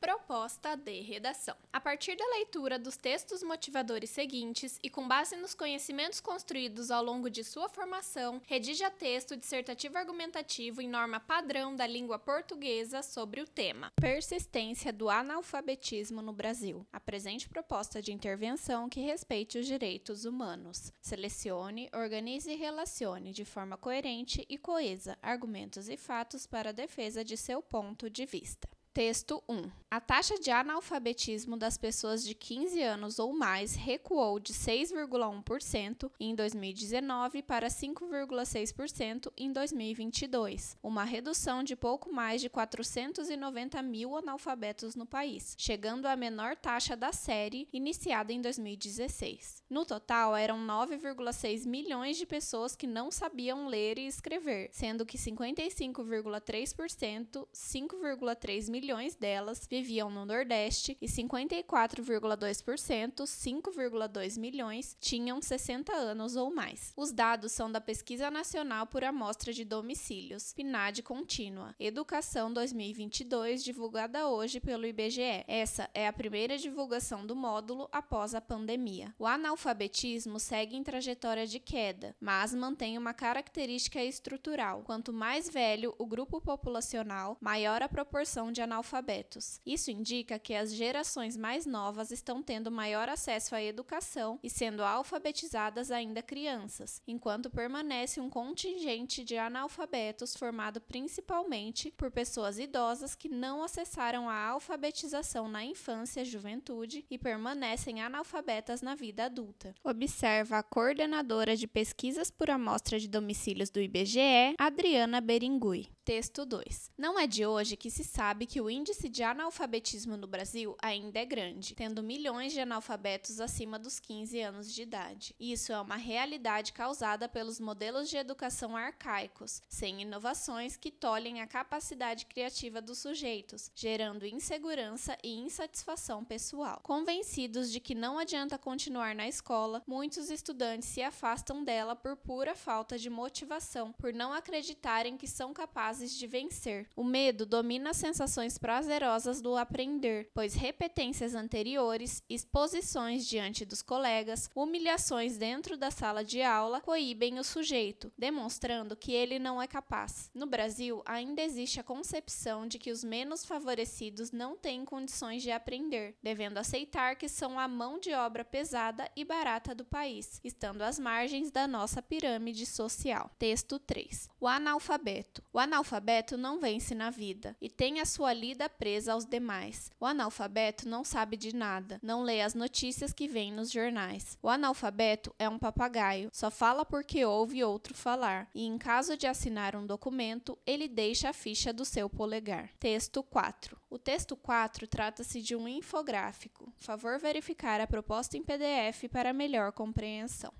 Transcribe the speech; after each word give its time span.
Proposta 0.00 0.76
de 0.76 1.02
redação. 1.02 1.54
A 1.70 1.78
partir 1.78 2.16
da 2.16 2.26
leitura 2.28 2.78
dos 2.78 2.96
textos 2.96 3.42
motivadores 3.42 4.08
seguintes 4.08 4.78
e 4.82 4.88
com 4.88 5.06
base 5.06 5.36
nos 5.36 5.52
conhecimentos 5.52 6.20
construídos 6.20 6.90
ao 6.90 7.04
longo 7.04 7.28
de 7.28 7.44
sua 7.44 7.68
formação, 7.68 8.40
redija 8.46 8.90
texto 8.90 9.36
dissertativo 9.36 9.98
argumentativo 9.98 10.80
em 10.80 10.88
norma 10.88 11.20
padrão 11.20 11.76
da 11.76 11.86
língua 11.86 12.18
portuguesa 12.18 13.02
sobre 13.02 13.42
o 13.42 13.46
tema. 13.46 13.92
Persistência 14.00 14.90
do 14.90 15.10
analfabetismo 15.10 16.22
no 16.22 16.32
Brasil. 16.32 16.86
Apresente 16.90 17.46
proposta 17.46 18.00
de 18.00 18.10
intervenção 18.10 18.88
que 18.88 19.00
respeite 19.00 19.58
os 19.58 19.66
direitos 19.66 20.24
humanos. 20.24 20.94
Selecione, 21.02 21.90
organize 21.92 22.50
e 22.50 22.56
relacione 22.56 23.32
de 23.32 23.44
forma 23.44 23.76
coerente 23.76 24.46
e 24.48 24.56
coesa 24.56 25.18
argumentos 25.20 25.90
e 25.90 25.98
fatos 25.98 26.46
para 26.46 26.70
a 26.70 26.72
defesa 26.72 27.22
de 27.22 27.36
seu 27.36 27.60
ponto 27.60 28.08
de 28.08 28.24
vista. 28.24 28.66
Texto 28.92 29.40
1. 29.48 29.70
A 29.88 30.00
taxa 30.00 30.36
de 30.36 30.50
analfabetismo 30.50 31.56
das 31.56 31.78
pessoas 31.78 32.24
de 32.24 32.34
15 32.34 32.82
anos 32.82 33.20
ou 33.20 33.32
mais 33.32 33.76
recuou 33.76 34.40
de 34.40 34.52
6,1% 34.52 36.10
em 36.18 36.34
2019 36.34 37.40
para 37.42 37.68
5,6% 37.68 39.30
em 39.36 39.52
2022, 39.52 40.76
uma 40.82 41.04
redução 41.04 41.62
de 41.62 41.76
pouco 41.76 42.12
mais 42.12 42.40
de 42.40 42.48
490 42.48 43.80
mil 43.82 44.16
analfabetos 44.16 44.96
no 44.96 45.06
país, 45.06 45.54
chegando 45.56 46.06
à 46.06 46.16
menor 46.16 46.56
taxa 46.56 46.96
da 46.96 47.12
série 47.12 47.68
iniciada 47.72 48.32
em 48.32 48.40
2016. 48.40 49.62
No 49.70 49.84
total, 49.84 50.36
eram 50.36 50.58
9,6 50.58 51.64
milhões 51.66 52.16
de 52.16 52.26
pessoas 52.26 52.74
que 52.74 52.88
não 52.88 53.08
sabiam 53.10 53.68
ler 53.68 53.98
e 53.98 54.06
escrever, 54.06 54.70
sendo 54.72 55.06
que 55.06 55.18
55,3%, 55.18 57.46
5,3 57.52 58.70
milhões 58.70 58.79
milhões 58.80 59.14
delas 59.14 59.66
viviam 59.68 60.08
no 60.08 60.24
Nordeste 60.24 60.96
e 61.02 61.06
54,2%, 61.06 63.24
5,2 63.24 64.38
milhões, 64.38 64.96
tinham 64.98 65.42
60 65.42 65.92
anos 65.92 66.34
ou 66.34 66.50
mais. 66.50 66.94
Os 66.96 67.12
dados 67.12 67.52
são 67.52 67.70
da 67.70 67.78
Pesquisa 67.78 68.30
Nacional 68.30 68.86
por 68.86 69.04
Amostra 69.04 69.52
de 69.52 69.66
Domicílios, 69.66 70.54
PNAD 70.54 71.02
Contínua, 71.02 71.74
Educação 71.78 72.50
2022, 72.50 73.62
divulgada 73.62 74.28
hoje 74.28 74.60
pelo 74.60 74.86
IBGE. 74.86 75.44
Essa 75.46 75.90
é 75.92 76.08
a 76.08 76.12
primeira 76.12 76.56
divulgação 76.56 77.26
do 77.26 77.36
módulo 77.36 77.86
após 77.92 78.34
a 78.34 78.40
pandemia. 78.40 79.14
O 79.18 79.26
analfabetismo 79.26 80.40
segue 80.40 80.74
em 80.74 80.82
trajetória 80.82 81.46
de 81.46 81.60
queda, 81.60 82.16
mas 82.18 82.54
mantém 82.54 82.96
uma 82.96 83.12
característica 83.12 84.02
estrutural. 84.02 84.84
Quanto 84.86 85.12
mais 85.12 85.50
velho 85.50 85.94
o 85.98 86.06
grupo 86.06 86.40
populacional, 86.40 87.36
maior 87.42 87.82
a 87.82 87.90
proporção 87.90 88.50
de 88.50 88.62
analfabetos. 88.70 89.60
Isso 89.66 89.90
indica 89.90 90.38
que 90.38 90.54
as 90.54 90.72
gerações 90.72 91.36
mais 91.36 91.66
novas 91.66 92.12
estão 92.12 92.40
tendo 92.40 92.70
maior 92.70 93.08
acesso 93.08 93.54
à 93.56 93.62
educação 93.62 94.38
e 94.42 94.48
sendo 94.48 94.84
alfabetizadas 94.84 95.90
ainda 95.90 96.22
crianças, 96.22 97.02
enquanto 97.06 97.50
permanece 97.50 98.20
um 98.20 98.30
contingente 98.30 99.24
de 99.24 99.36
analfabetos 99.36 100.36
formado 100.36 100.80
principalmente 100.80 101.92
por 101.96 102.12
pessoas 102.12 102.60
idosas 102.60 103.16
que 103.16 103.28
não 103.28 103.64
acessaram 103.64 104.28
a 104.28 104.36
alfabetização 104.36 105.48
na 105.48 105.64
infância 105.64 106.20
e 106.20 106.24
juventude 106.24 107.04
e 107.10 107.18
permanecem 107.18 108.00
analfabetas 108.00 108.82
na 108.82 108.94
vida 108.94 109.24
adulta. 109.24 109.74
Observa 109.82 110.58
a 110.58 110.62
coordenadora 110.62 111.56
de 111.56 111.66
pesquisas 111.66 112.30
por 112.30 112.48
amostra 112.50 113.00
de 113.00 113.08
domicílios 113.08 113.68
do 113.68 113.80
IBGE, 113.80 114.54
Adriana 114.58 115.20
Beringui. 115.20 115.88
Texto 116.04 116.44
2. 116.44 116.90
Não 116.98 117.16
é 117.16 117.26
de 117.26 117.46
hoje 117.46 117.76
que 117.76 117.88
se 117.88 118.02
sabe 118.02 118.44
que 118.44 118.59
o 118.60 118.70
índice 118.70 119.08
de 119.08 119.22
analfabetismo 119.22 120.16
no 120.16 120.26
Brasil 120.26 120.76
ainda 120.80 121.18
é 121.18 121.24
grande, 121.24 121.74
tendo 121.74 122.02
milhões 122.02 122.52
de 122.52 122.60
analfabetos 122.60 123.40
acima 123.40 123.78
dos 123.78 123.98
15 123.98 124.40
anos 124.40 124.72
de 124.72 124.82
idade. 124.82 125.34
Isso 125.38 125.72
é 125.72 125.80
uma 125.80 125.96
realidade 125.96 126.72
causada 126.72 127.28
pelos 127.28 127.58
modelos 127.58 128.08
de 128.08 128.16
educação 128.16 128.76
arcaicos, 128.76 129.62
sem 129.68 130.02
inovações 130.02 130.76
que 130.76 130.90
tolhem 130.90 131.40
a 131.40 131.46
capacidade 131.46 132.26
criativa 132.26 132.80
dos 132.80 132.98
sujeitos, 132.98 133.70
gerando 133.74 134.26
insegurança 134.26 135.16
e 135.22 135.34
insatisfação 135.34 136.24
pessoal. 136.24 136.80
Convencidos 136.82 137.70
de 137.70 137.80
que 137.80 137.94
não 137.94 138.18
adianta 138.18 138.58
continuar 138.58 139.14
na 139.14 139.28
escola, 139.28 139.82
muitos 139.86 140.30
estudantes 140.30 140.88
se 140.88 141.02
afastam 141.02 141.64
dela 141.64 141.96
por 141.96 142.16
pura 142.16 142.54
falta 142.54 142.98
de 142.98 143.08
motivação, 143.08 143.92
por 143.92 144.12
não 144.12 144.32
acreditarem 144.32 145.16
que 145.16 145.26
são 145.26 145.52
capazes 145.52 146.16
de 146.16 146.26
vencer. 146.26 146.88
O 146.96 147.04
medo 147.04 147.46
domina 147.46 147.90
as 147.90 147.96
sensações 147.96 148.49
prazerosas 148.58 149.40
do 149.40 149.56
aprender, 149.56 150.30
pois 150.34 150.54
repetências 150.54 151.34
anteriores, 151.34 152.22
exposições 152.28 153.26
diante 153.26 153.64
dos 153.64 153.82
colegas, 153.82 154.50
humilhações 154.54 155.36
dentro 155.36 155.76
da 155.76 155.90
sala 155.90 156.24
de 156.24 156.42
aula 156.42 156.80
coíbem 156.80 157.38
o 157.38 157.44
sujeito, 157.44 158.12
demonstrando 158.16 158.96
que 158.96 159.12
ele 159.12 159.38
não 159.38 159.60
é 159.60 159.66
capaz. 159.66 160.30
No 160.34 160.46
Brasil, 160.46 161.02
ainda 161.06 161.42
existe 161.42 161.80
a 161.80 161.84
concepção 161.84 162.66
de 162.66 162.78
que 162.78 162.90
os 162.90 163.04
menos 163.04 163.44
favorecidos 163.44 164.30
não 164.30 164.56
têm 164.56 164.84
condições 164.84 165.42
de 165.42 165.50
aprender, 165.50 166.16
devendo 166.22 166.58
aceitar 166.58 167.16
que 167.16 167.28
são 167.28 167.58
a 167.58 167.68
mão 167.68 167.98
de 167.98 168.12
obra 168.12 168.44
pesada 168.44 169.10
e 169.14 169.24
barata 169.24 169.74
do 169.74 169.84
país, 169.84 170.40
estando 170.42 170.82
às 170.82 170.98
margens 170.98 171.50
da 171.50 171.66
nossa 171.66 172.02
pirâmide 172.02 172.66
social. 172.66 173.30
Texto 173.38 173.78
3. 173.78 174.28
O 174.40 174.46
analfabeto. 174.46 175.42
O 175.52 175.58
analfabeto 175.58 175.90
analfabeto 176.00 176.36
não 176.36 176.60
vence 176.60 176.94
na 176.94 177.10
vida 177.10 177.56
e 177.60 177.68
tem 177.68 178.00
a 178.00 178.04
sua 178.04 178.32
lida 178.40 178.68
presa 178.68 179.12
aos 179.12 179.26
demais. 179.26 179.90
O 180.00 180.06
analfabeto 180.06 180.88
não 180.88 181.04
sabe 181.04 181.36
de 181.36 181.54
nada, 181.54 182.00
não 182.02 182.22
lê 182.22 182.40
as 182.40 182.54
notícias 182.54 183.12
que 183.12 183.28
vêm 183.28 183.52
nos 183.52 183.70
jornais. 183.70 184.38
O 184.42 184.48
analfabeto 184.48 185.34
é 185.38 185.46
um 185.46 185.58
papagaio, 185.58 186.30
só 186.32 186.50
fala 186.50 186.84
porque 186.84 187.22
ouve 187.24 187.62
outro 187.62 187.94
falar, 187.94 188.48
e 188.54 188.64
em 188.64 188.78
caso 188.78 189.14
de 189.16 189.26
assinar 189.26 189.76
um 189.76 189.86
documento, 189.86 190.58
ele 190.66 190.88
deixa 190.88 191.28
a 191.28 191.34
ficha 191.34 191.70
do 191.72 191.84
seu 191.84 192.08
polegar. 192.08 192.70
Texto 192.80 193.22
4. 193.22 193.76
O 193.90 193.98
texto 193.98 194.36
4 194.36 194.86
trata-se 194.86 195.42
de 195.42 195.54
um 195.54 195.68
infográfico. 195.68 196.72
Favor 196.78 197.18
verificar 197.18 197.80
a 197.80 197.86
proposta 197.86 198.38
em 198.38 198.42
PDF 198.42 199.08
para 199.12 199.32
melhor 199.32 199.72
compreensão. 199.72 200.48